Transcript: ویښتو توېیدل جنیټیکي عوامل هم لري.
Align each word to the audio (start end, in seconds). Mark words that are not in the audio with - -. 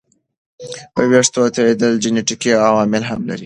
ویښتو 1.11 1.41
توېیدل 1.55 1.93
جنیټیکي 2.03 2.51
عوامل 2.67 3.03
هم 3.09 3.21
لري. 3.29 3.39